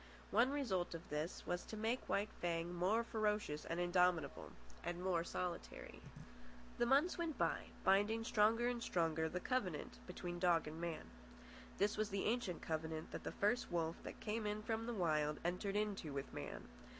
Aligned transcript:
One 0.31 0.49
result 0.49 0.95
of 0.95 1.07
this 1.09 1.45
was 1.45 1.63
to 1.65 1.77
make 1.77 2.09
White 2.09 2.31
Fang 2.41 2.73
more 2.73 3.03
ferocious 3.03 3.65
and 3.65 3.79
indomitable, 3.79 4.51
and 4.83 4.99
more 5.03 5.23
solitary. 5.23 6.01
The 6.79 6.87
months 6.87 7.19
went 7.19 7.37
by, 7.37 7.67
binding 7.83 8.23
stronger 8.23 8.67
and 8.67 8.81
stronger 8.81 9.29
the 9.29 9.39
covenant 9.39 9.99
between 10.07 10.39
dog 10.39 10.65
and 10.67 10.81
man. 10.81 11.11
This 11.77 11.97
was 11.97 12.09
the 12.09 12.25
ancient 12.25 12.63
covenant 12.63 13.11
that 13.11 13.23
the 13.23 13.31
first 13.31 13.71
wolf 13.71 14.01
that 14.01 14.19
came 14.19 14.47
in 14.47 14.63
from 14.63 14.87
the 14.87 14.95
Wild 14.95 15.39
entered 15.45 15.75
into 15.75 16.11
with 16.13 16.33
man. 16.33 16.67